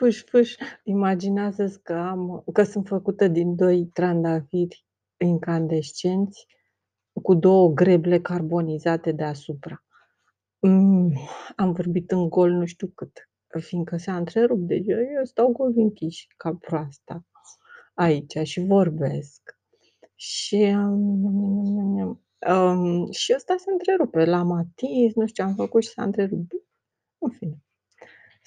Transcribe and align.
Fâș, 0.00 0.22
fâș. 0.24 0.54
Imaginează-ți 0.84 1.82
că 1.82 1.92
am 1.92 2.44
că 2.52 2.62
sunt 2.62 2.86
făcută 2.86 3.28
din 3.28 3.56
2 3.56 3.86
trandafiri 3.92 4.84
incandescenți 5.16 6.46
cu 7.22 7.34
2 7.34 7.74
greble 7.74 8.20
carbonizate 8.20 9.12
deasupra. 9.12 9.84
Mmm, 10.58 11.12
am 11.56 11.72
vorbit 11.72 12.10
în 12.10 12.28
gol 12.28 12.50
nu 12.50 12.64
știu 12.64 12.86
cât, 12.86 13.28
fiindcă 13.60 13.96
s-a 13.96 14.16
întrerupt, 14.16 14.66
deci 14.66 14.84
eu 14.86 14.98
eu 14.98 15.24
stau 15.24 15.52
cu 15.52 15.62
ochii 15.62 15.82
închiși 15.82 16.26
ca 16.36 16.54
proasta 16.54 17.24
aici 17.94 18.36
și 18.42 18.60
vorbesc. 18.60 19.58
Și, 20.14 20.74
um, 20.76 22.20
um, 22.48 23.10
și 23.10 23.32
ăsta 23.36 23.54
se 23.58 23.70
întrerupe, 23.70 24.24
l-am 24.24 24.52
atins, 24.52 25.14
nu 25.14 25.26
știu 25.26 25.44
ce 25.44 25.50
am 25.50 25.54
făcut 25.54 25.82
și 25.82 25.88
s-a 25.88 26.02
întrerupt. 26.02 26.52
În 27.18 27.30
fine. 27.30 27.59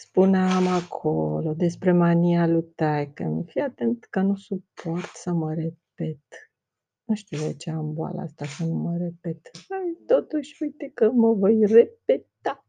Spuneam 0.08 0.68
acolo 0.68 1.54
despre 1.54 1.92
mania 1.92 2.48
lui 2.48 2.64
taică-mi. 2.76 3.44
Fii 3.48 3.62
atent 3.62 4.06
că 4.06 4.20
nu 4.20 4.36
suport 4.36 5.10
să 5.14 5.32
mă 5.32 5.54
repet. 5.54 6.52
Nu 7.04 7.16
știu 7.16 7.38
de 7.38 7.54
ce 7.54 7.70
am 7.70 7.94
boala 7.94 8.22
asta 8.22 8.46
să 8.46 8.64
nu 8.66 8.74
mă 8.74 8.98
repet. 8.98 9.52
Hai, 9.70 9.98
totuși, 10.06 10.64
uite 10.64 10.92
că 10.94 11.12
mă 11.12 11.34
voi 11.34 11.66
repeta. 11.66 12.66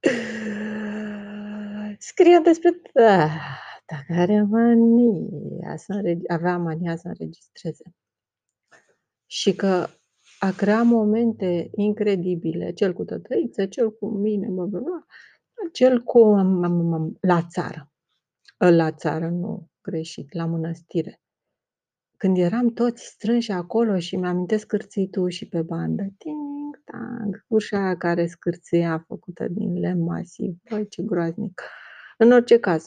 Scrie 2.10 2.40
despre 2.42 2.70
tata 2.92 4.04
care 4.06 4.42
mania 4.42 5.76
să 5.76 5.92
înregi 5.92 6.28
avea 6.28 6.58
mania 6.58 6.96
să 6.96 7.08
înregistreze. 7.08 7.94
Și 9.26 9.54
că 9.54 9.86
a 10.38 10.50
crea 10.50 10.82
momente 10.82 11.70
incredibile, 11.74 12.72
cel 12.72 12.92
cu 12.92 13.04
tătăiță, 13.04 13.66
cel 13.66 13.92
cu 13.92 14.08
mine, 14.08 14.48
bla, 14.48 14.64
bla, 14.64 14.80
bla, 14.80 15.06
cel 15.72 16.02
cu 16.02 16.34
la 17.20 17.42
țară. 17.42 17.92
La 18.56 18.92
țară, 18.92 19.28
nu, 19.28 19.70
greșit, 19.80 20.32
la 20.34 20.46
mănăstire. 20.46 21.20
Când 22.16 22.36
eram 22.36 22.68
toți 22.68 23.04
strânși 23.04 23.50
acolo 23.50 23.98
și 23.98 24.16
mi-amintesc 24.16 24.66
cârțitul 24.66 25.30
și 25.30 25.48
pe 25.48 25.62
bandă. 25.62 26.02
Ting, 26.18 26.82
tang, 26.84 27.44
ușa 27.46 27.78
aia 27.78 27.96
care 27.96 28.26
scârțâia 28.26 29.04
făcută 29.06 29.48
din 29.48 29.78
lemn 29.78 30.02
masiv. 30.02 30.54
Băi, 30.70 30.88
ce 30.88 31.02
groaznic. 31.02 31.62
În 32.18 32.32
orice 32.32 32.58
caz, 32.58 32.86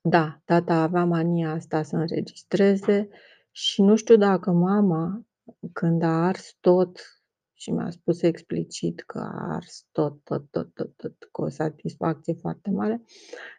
da, 0.00 0.40
tata 0.44 0.74
avea 0.74 1.04
mania 1.04 1.50
asta 1.50 1.82
să 1.82 1.96
înregistreze 1.96 3.08
și 3.50 3.82
nu 3.82 3.96
știu 3.96 4.16
dacă 4.16 4.50
mama, 4.50 5.26
când 5.72 6.02
a 6.02 6.26
ars 6.26 6.56
tot 6.60 7.21
și 7.62 7.70
mi-a 7.70 7.90
spus 7.90 8.22
explicit 8.22 9.00
că 9.00 9.18
a 9.18 9.54
ars 9.54 9.86
tot, 9.92 10.24
tot, 10.24 10.50
tot, 10.50 10.74
tot, 10.74 10.96
tot, 10.96 11.28
cu 11.30 11.42
o 11.42 11.48
satisfacție 11.48 12.34
foarte 12.34 12.70
mare, 12.70 13.02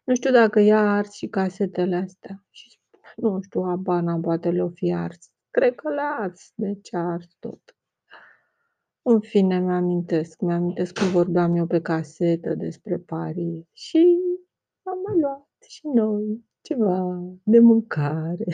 nu 0.04 0.16
știu 0.16 0.32
dacă 0.32 0.60
ea 0.60 0.80
a 0.80 0.96
ars 0.96 1.12
și 1.12 1.28
casetele 1.28 1.96
astea. 1.96 2.46
Și 2.50 2.80
nu 3.16 3.42
știu, 3.42 3.64
habar 3.64 4.02
n-am, 4.02 4.22
poate 4.22 4.50
le-o 4.50 4.70
fi 4.70 4.94
ars. 4.94 5.32
Cred 5.50 5.76
că 5.76 5.90
le-a 5.90 6.16
ars, 6.20 6.52
deci 6.56 6.94
a 6.94 7.00
ars 7.00 7.36
tot. 7.40 7.78
În 9.02 9.20
fine, 9.20 9.60
mi-amintesc, 9.60 10.42
mi-amintesc 10.42 10.94
când 10.94 11.10
vorbeam 11.10 11.56
eu 11.56 11.66
pe 11.66 11.82
casetă 11.82 12.56
despre 12.56 12.98
Paris 12.98 13.66
și 13.72 14.20
am 14.84 14.98
mai 15.08 15.20
luat 15.20 15.48
și 15.68 15.88
noi 15.88 16.46
ceva 16.64 17.22
de 17.44 17.60
mâncare. 17.60 18.46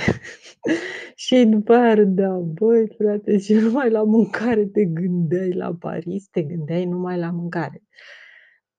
și 1.16 1.46
după 1.46 1.74
aia 1.74 1.94
râdeam, 1.94 2.54
băi 2.54 2.88
frate, 2.98 3.38
și 3.38 3.54
numai 3.54 3.90
la 3.90 4.04
mâncare 4.04 4.66
te 4.66 4.86
gândeai 4.86 5.52
la 5.52 5.76
Paris, 5.80 6.28
te 6.28 6.42
gândeai 6.42 6.86
numai 6.86 7.18
la 7.18 7.32
mâncare. 7.32 7.84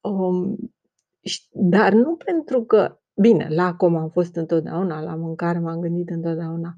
Um, 0.00 0.56
dar 1.52 1.92
nu 1.92 2.16
pentru 2.16 2.64
că 2.64 3.00
Bine, 3.20 3.48
la 3.48 3.74
com 3.74 3.96
am 3.96 4.10
fost 4.10 4.36
întotdeauna, 4.36 5.00
la 5.00 5.14
mâncare 5.14 5.58
m-am 5.58 5.80
gândit 5.80 6.10
întotdeauna, 6.10 6.76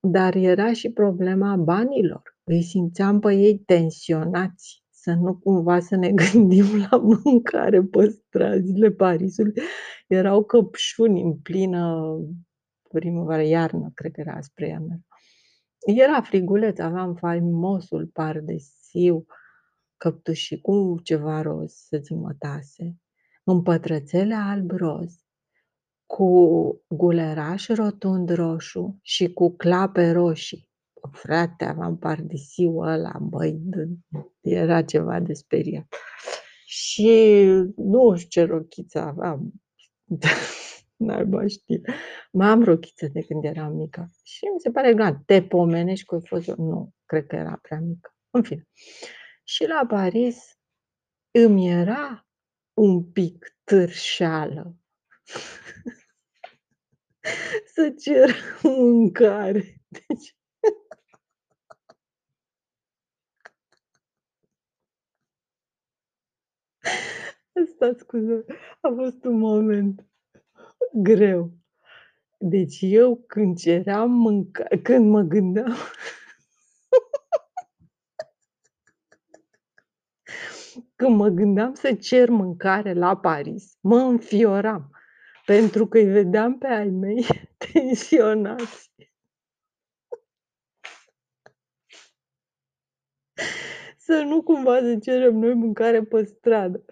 dar 0.00 0.34
era 0.34 0.72
și 0.72 0.90
problema 0.90 1.56
banilor. 1.56 2.22
Îi 2.44 2.62
simțeam 2.62 3.20
pe 3.20 3.34
ei 3.34 3.58
tensionați, 3.58 4.84
să 5.06 5.14
nu 5.14 5.36
cumva 5.36 5.80
să 5.80 5.96
ne 5.96 6.12
gândim 6.22 6.86
la 6.90 6.96
mâncare 6.96 7.82
pe 7.82 8.08
străzile 8.08 8.90
Parisului. 8.90 9.52
Erau 10.06 10.44
căpșuni 10.44 11.22
în 11.22 11.36
plină 11.36 12.16
primăvară, 12.92 13.42
iarnă, 13.42 13.90
cred 13.94 14.12
că 14.12 14.20
era 14.20 14.40
spre 14.40 14.66
iarnă. 14.66 15.00
Era 15.78 16.20
friguleț, 16.20 16.78
aveam 16.78 17.14
faimosul 17.14 18.06
pardesiu, 18.06 19.26
căptușii 19.96 20.60
cu 20.60 21.00
ceva 21.02 21.40
roz 21.40 21.72
să-ți 21.72 22.12
mătase, 22.12 22.96
împătrățele 23.44 24.34
alb-roz, 24.34 25.14
cu 26.06 26.84
guleraș 26.88 27.68
rotund 27.68 28.30
roșu 28.30 28.98
și 29.02 29.32
cu 29.32 29.56
clape 29.56 30.10
roșii. 30.10 30.68
Frate, 31.12 31.64
aveam 31.64 31.98
pardisiul 31.98 32.86
ăla, 32.86 33.18
băi, 33.20 33.60
era 34.40 34.82
ceva 34.82 35.20
de 35.20 35.32
speriat. 35.32 35.94
Și 36.66 37.44
nu 37.76 38.16
știu 38.16 38.28
ce 38.28 38.50
rochiță 38.50 38.98
aveam. 38.98 39.52
Naiba 40.96 41.46
știe. 41.46 41.80
Mai 42.32 42.48
am 42.48 42.62
rochiță 42.62 43.06
de 43.06 43.22
când 43.22 43.44
eram 43.44 43.72
mică. 43.72 44.10
Și 44.24 44.44
mi 44.44 44.60
se 44.60 44.70
pare 44.70 44.94
grand. 44.94 45.24
Te 45.24 45.42
pomenești 45.42 46.04
cu 46.04 46.20
fost 46.24 46.46
Nu, 46.46 46.94
cred 47.04 47.26
că 47.26 47.36
era 47.36 47.58
prea 47.62 47.80
mică. 47.80 48.14
În 48.30 48.42
fine. 48.42 48.68
Și 49.44 49.66
la 49.66 49.86
Paris 49.88 50.58
îmi 51.30 51.70
era 51.70 52.26
un 52.74 53.12
pic 53.12 53.56
târșeală 53.64 54.76
să 57.74 57.94
cer 57.98 58.30
mâncare. 58.62 59.80
Deci... 59.88 60.36
Asta, 67.62 67.92
scuză, 67.98 68.44
a 68.80 68.92
fost 68.96 69.24
un 69.24 69.38
moment 69.38 70.06
greu. 70.92 71.50
Deci 72.38 72.78
eu 72.80 73.24
când 73.26 73.58
ceream 73.58 74.10
mâncare, 74.10 74.78
când 74.78 75.10
mă 75.10 75.20
gândeam 75.20 75.72
când 80.96 81.16
mă 81.16 81.28
gândeam 81.28 81.74
să 81.74 81.94
cer 81.94 82.28
mâncare 82.28 82.92
la 82.92 83.16
Paris, 83.16 83.78
mă 83.80 83.98
înfioram. 83.98 84.90
Pentru 85.44 85.86
că 85.86 85.98
îi 85.98 86.04
vedeam 86.04 86.58
pe 86.58 86.66
ai 86.66 86.90
mei 86.90 87.26
tensionați. 87.72 88.90
Să 94.06 94.24
nu 94.26 94.42
cumva 94.42 94.78
să 94.78 94.96
cerem 95.02 95.36
noi 95.36 95.54
mâncare 95.54 96.02
pe 96.02 96.24
stradă. 96.24 96.84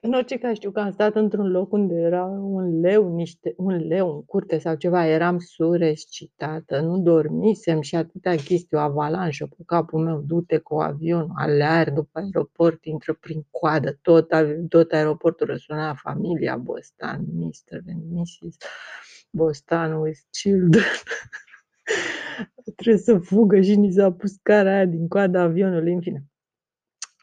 În 0.00 0.12
orice 0.12 0.38
caz 0.38 0.54
știu 0.54 0.70
că 0.70 0.80
am 0.80 0.90
stat 0.90 1.14
într-un 1.14 1.50
loc 1.50 1.72
unde 1.72 1.94
era 1.94 2.24
un 2.24 2.80
leu, 2.80 3.14
niște 3.14 3.54
un 3.56 3.76
leu 3.86 4.14
în 4.14 4.24
curte 4.24 4.58
sau 4.58 4.74
ceva, 4.74 5.06
eram 5.06 5.38
surescitată, 5.38 6.80
nu 6.80 6.98
dormisem 6.98 7.80
și 7.80 7.96
atâtea 7.96 8.34
chestii, 8.34 8.76
o 8.76 8.78
avalanșă 8.78 9.46
pe 9.46 9.62
capul 9.66 10.04
meu, 10.04 10.22
du-te 10.26 10.58
cu 10.58 10.74
avionul, 10.74 11.30
alear 11.34 11.90
după 11.90 12.18
aeroport, 12.18 12.84
intră 12.84 13.12
prin 13.20 13.46
coadă, 13.50 13.98
tot, 14.02 14.28
tot 14.68 14.92
aeroportul 14.92 15.46
răsuna 15.46 15.94
familia 15.94 16.56
Bostan, 16.56 17.24
Mr. 17.34 17.80
and 17.88 18.02
Mrs. 18.10 18.56
Bostan 19.30 20.00
with 20.00 20.18
children. 20.30 20.84
Trebuie 22.76 23.02
să 23.02 23.18
fugă 23.18 23.60
și 23.60 23.76
ni 23.76 23.92
s-a 23.92 24.12
pus 24.12 24.36
cara 24.42 24.74
aia 24.74 24.84
din 24.84 25.08
coada 25.08 25.40
avionului, 25.40 25.92
în 25.92 26.00
fine. 26.00 26.26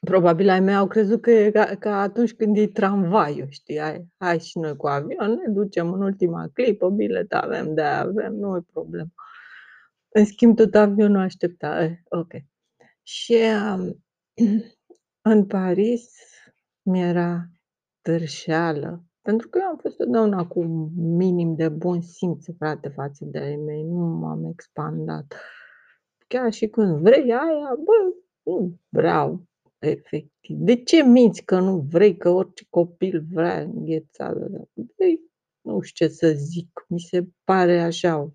Probabil 0.05 0.49
ai 0.49 0.59
mei 0.59 0.75
au 0.75 0.87
crezut 0.87 1.21
că 1.21 1.31
e 1.31 1.51
ca 1.51 1.75
ca 1.79 2.01
atunci 2.01 2.33
când 2.33 2.57
e 2.57 2.67
tramvaiul, 2.67 3.47
știi, 3.49 3.79
hai 3.79 4.07
hai 4.17 4.39
și 4.39 4.59
noi 4.59 4.75
cu 4.75 4.87
avion, 4.87 5.31
ne 5.31 5.53
ducem 5.53 5.93
în 5.93 6.01
ultima 6.01 6.49
clipă, 6.53 6.89
bilet 6.89 7.33
avem, 7.33 7.73
de 7.73 7.81
avem, 7.81 8.33
nu 8.33 8.57
e 8.57 8.61
problemă. 8.71 9.09
În 10.09 10.25
schimb, 10.25 10.55
tot 10.55 10.75
avionul 10.75 11.21
aștepta, 11.21 11.83
eh, 11.83 11.97
ok. 12.09 12.31
Și, 13.03 13.37
um, 13.75 14.03
în 15.31 15.45
Paris 15.45 16.13
mi-era 16.81 17.47
târșeală, 18.01 19.03
pentru 19.21 19.49
că 19.49 19.59
eu 19.61 19.67
am 19.67 19.77
fost 19.77 19.97
totdeauna 19.97 20.47
cu 20.47 20.59
un 20.59 20.89
minim 21.15 21.55
de 21.55 21.69
bun 21.69 22.01
simț, 22.01 22.45
frate, 22.57 22.89
față 22.89 23.25
de 23.25 23.39
ai 23.39 23.55
mei, 23.55 23.83
nu 23.83 24.05
m-am 24.05 24.45
expandat. 24.45 25.35
Chiar 26.27 26.51
și 26.53 26.67
când 26.67 27.01
vrei 27.01 27.31
aia, 27.33 27.75
bă, 27.85 28.13
nu 28.43 28.79
vreau. 28.89 29.48
Efectiv. 29.79 30.57
De 30.57 30.83
ce 30.83 31.03
minți 31.03 31.43
că 31.43 31.59
nu 31.59 31.77
vrei, 31.89 32.17
că 32.17 32.29
orice 32.29 32.65
copil 32.69 33.25
vrea 33.31 33.59
înghețată? 33.61 34.69
Păi, 34.95 35.21
nu 35.61 35.81
știu 35.81 36.05
ce 36.05 36.11
să 36.13 36.31
zic, 36.35 36.85
mi 36.87 36.99
se 36.99 37.27
pare 37.43 37.81
așa 37.81 38.33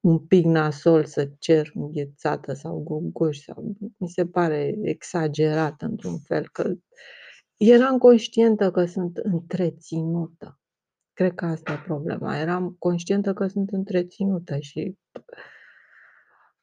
un 0.00 0.18
pic 0.18 0.44
nasol 0.44 1.04
să 1.04 1.30
cer 1.38 1.70
înghețată 1.74 2.52
sau 2.52 2.78
gogoși 2.78 3.42
sau 3.42 3.76
mi 3.96 4.08
se 4.08 4.26
pare 4.26 4.78
exagerat 4.82 5.82
într-un 5.82 6.18
fel, 6.18 6.48
că 6.52 6.74
eram 7.56 7.98
conștientă 7.98 8.70
că 8.70 8.84
sunt 8.84 9.16
întreținută. 9.16 10.60
Cred 11.12 11.34
că 11.34 11.44
asta 11.44 11.72
e 11.72 11.82
problema. 11.84 12.38
Eram 12.38 12.76
conștientă 12.78 13.32
că 13.32 13.46
sunt 13.46 13.70
întreținută 13.70 14.58
și 14.58 14.96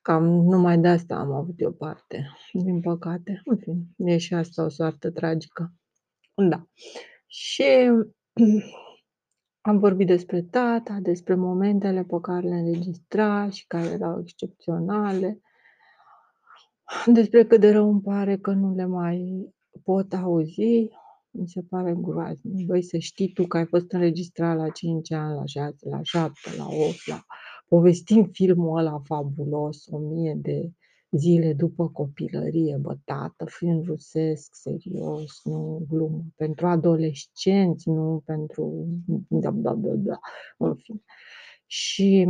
cam 0.10 0.24
numai 0.24 0.78
de 0.78 0.88
asta 0.88 1.16
am 1.16 1.32
avut 1.32 1.62
eu 1.62 1.72
parte, 1.72 2.28
din 2.54 2.82
păcate. 2.82 3.42
În 3.46 3.58
fine, 3.58 4.14
e 4.14 4.18
și 4.18 4.34
asta 4.34 4.64
o 4.64 4.70
soartă 4.70 5.12
tragică. 5.12 5.74
Da. 6.36 6.68
Și 7.28 7.64
am 9.62 9.80
vorbit 9.80 10.08
despre 10.08 10.42
tata, 10.42 10.98
despre 11.02 11.36
momentele 11.36 12.04
pe 12.04 12.18
care 12.22 12.48
le 12.48 12.56
înregistra 12.56 13.50
și 13.50 13.68
care 13.68 13.86
erau 13.86 14.20
excepționale, 14.20 15.42
despre 17.06 17.46
cât 17.46 17.60
de 17.60 17.72
rău 17.72 17.90
îmi 17.90 18.02
pare 18.02 18.38
că 18.38 18.52
nu 18.52 18.76
le 18.76 18.86
mai 18.86 19.50
pot 19.84 20.14
auzi, 20.14 20.90
mi 21.30 21.48
se 21.48 21.62
pare 21.70 21.96
groaznic. 21.98 22.66
Băi, 22.66 22.82
să 22.82 22.98
știi 22.98 23.34
tu 23.34 23.48
că 23.48 23.58
ai 23.58 23.66
fost 23.66 23.92
înregistrat 23.92 24.58
la 24.58 24.70
5 24.70 25.12
ani, 25.12 25.36
la 25.36 25.46
6, 25.46 25.76
la 25.90 26.00
7, 26.02 26.32
la 26.58 26.66
8, 26.66 27.08
la... 27.08 27.26
Povestim 27.70 28.30
filmul 28.32 28.78
ăla 28.78 29.02
fabulos, 29.04 29.88
o 29.88 29.98
mie 29.98 30.34
de 30.42 30.72
zile 31.12 31.54
după 31.54 31.90
copilărie, 31.90 32.78
bă, 32.78 32.98
tată, 33.06 33.46
film 33.46 33.84
rusesc, 33.84 34.56
serios, 34.56 35.42
nu 35.44 35.86
glumă, 35.90 36.24
pentru 36.36 36.68
adolescenți, 36.68 37.90
nu 37.90 38.22
pentru... 38.26 38.88
Da, 39.28 39.52
da, 39.52 39.74
da, 39.74 39.92
da, 39.96 40.20
în 40.58 40.76
fine. 40.76 41.02
Și 41.66 42.28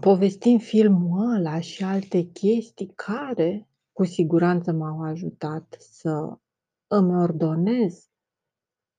povestim 0.00 0.58
filmul 0.58 1.34
ăla 1.34 1.60
și 1.60 1.84
alte 1.84 2.22
chestii 2.22 2.92
care 2.94 3.68
cu 3.92 4.04
siguranță 4.04 4.72
m-au 4.72 5.02
ajutat 5.02 5.76
să 5.78 6.38
îmi 6.86 7.16
ordonez 7.22 8.11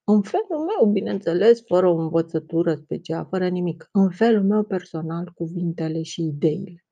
în 0.03 0.21
felul 0.21 0.65
meu, 0.65 0.91
bineînțeles, 0.91 1.63
fără 1.67 1.87
o 1.87 1.97
învățătură 1.97 2.75
specială, 2.75 3.27
fără 3.29 3.47
nimic, 3.47 3.89
în 3.91 4.09
felul 4.09 4.43
meu 4.43 4.63
personal, 4.63 5.31
cuvintele 5.35 6.01
și 6.01 6.21
ideile. 6.21 6.85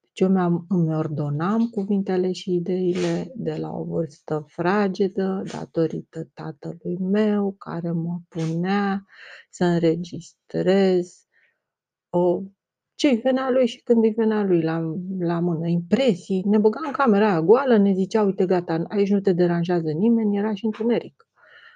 Deci 0.00 0.20
eu 0.20 0.28
mi-am, 0.28 0.64
îmi 0.68 0.94
ordonam 0.94 1.68
cuvintele 1.68 2.32
și 2.32 2.54
ideile 2.54 3.32
de 3.34 3.54
la 3.54 3.70
o 3.70 3.84
vârstă 3.84 4.44
fragedă, 4.46 5.42
datorită 5.52 6.28
tatălui 6.34 6.96
meu, 7.00 7.54
care 7.58 7.90
mă 7.90 8.18
punea 8.28 9.04
să 9.50 9.64
înregistrez 9.64 11.26
o 12.10 12.42
ce-i 12.94 13.16
venea 13.16 13.50
lui 13.50 13.66
și 13.66 13.82
când 13.82 14.04
îi 14.04 14.10
venea 14.10 14.42
lui 14.42 14.62
la, 14.62 14.94
la 15.18 15.40
mână, 15.40 15.66
impresii. 15.66 16.42
Ne 16.46 16.58
băga 16.58 16.80
în 16.86 16.92
camera 16.92 17.28
aia 17.28 17.42
goală, 17.42 17.76
ne 17.76 17.92
zicea, 17.92 18.22
uite, 18.22 18.46
gata, 18.46 18.82
aici 18.88 19.10
nu 19.10 19.20
te 19.20 19.32
deranjează 19.32 19.90
nimeni, 19.90 20.36
era 20.36 20.54
și 20.54 20.64
întuneric. 20.64 21.26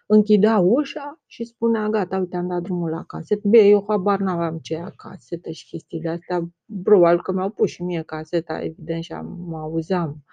Închidea 0.08 0.58
ușa 0.58 1.20
și 1.26 1.44
spunea, 1.44 1.88
gata, 1.88 2.18
uite, 2.18 2.36
am 2.36 2.48
dat 2.48 2.62
drumul 2.62 2.90
la 2.90 3.04
casetă. 3.04 3.48
Bine, 3.48 3.64
eu 3.64 3.84
habar 3.88 4.18
n-aveam 4.18 4.58
ce 4.58 4.74
e 4.74 4.92
casetă 4.96 5.50
și 5.50 5.66
chestiile 5.66 6.08
astea. 6.08 6.48
Probabil 6.82 7.22
că 7.22 7.32
mi-au 7.32 7.50
pus 7.50 7.70
și 7.70 7.82
mie 7.82 8.02
caseta, 8.02 8.62
evident, 8.62 9.02
și 9.02 9.12
am, 9.12 9.26
mă 9.26 9.58
auzeam. 9.58 10.24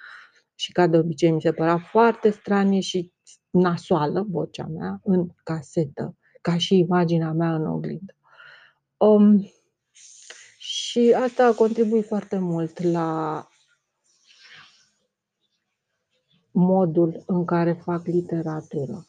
Și 0.55 0.71
ca 0.71 0.87
de 0.87 0.97
obicei 0.97 1.31
mi 1.31 1.41
se 1.41 1.51
părea 1.51 1.77
foarte 1.77 2.29
stranie 2.29 2.79
și 2.79 3.11
nasoală 3.49 4.25
vocea 4.29 4.67
mea 4.67 4.99
în 5.03 5.27
casetă, 5.43 6.17
ca 6.41 6.57
și 6.57 6.77
imaginea 6.77 7.31
mea 7.31 7.55
în 7.55 7.67
oglindă. 7.67 8.15
Um, 8.97 9.45
și 10.57 11.15
asta 11.23 11.45
a 11.45 11.53
contribuit 11.53 12.05
foarte 12.05 12.37
mult 12.37 12.81
la 12.81 13.47
modul 16.51 17.23
în 17.25 17.45
care 17.45 17.73
fac 17.73 18.05
literatură. 18.05 19.07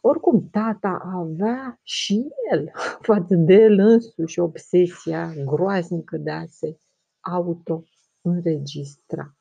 Oricum, 0.00 0.48
tata 0.50 1.00
avea 1.14 1.80
și 1.82 2.28
el, 2.52 2.70
față 3.08 3.34
de 3.34 3.54
el 3.54 3.78
însuși, 3.78 4.40
obsesia 4.40 5.32
groaznică 5.44 6.16
de 6.16 6.30
a 6.30 6.44
se 6.46 6.78
auto-înregistra. 7.20 9.35